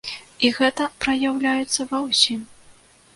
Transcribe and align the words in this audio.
І 0.47 0.49
гэта 0.59 0.87
праяўляецца 1.05 1.85
ва 1.91 1.99
ўсім. 2.07 2.41